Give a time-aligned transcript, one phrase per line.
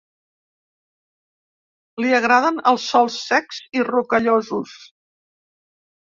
[2.03, 4.73] Li agraden els sòls secs i rocallosos.